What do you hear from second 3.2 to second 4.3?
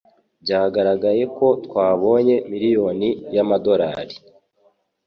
y'amadolari.